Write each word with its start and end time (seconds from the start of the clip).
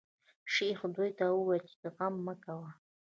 شیخ 0.53 0.79
دوی 0.95 1.09
ته 1.17 1.25
وویل 1.31 1.65
چې 1.73 1.87
غم 1.95 2.13
مه 2.25 2.33
کوی. 2.43 2.71